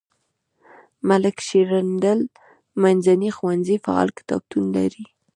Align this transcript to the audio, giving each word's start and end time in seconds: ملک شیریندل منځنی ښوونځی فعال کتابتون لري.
ملک 1.09 1.37
شیریندل 1.47 2.19
منځنی 2.81 3.29
ښوونځی 3.37 3.75
فعال 3.85 4.09
کتابتون 4.17 4.63
لري. 4.77 5.05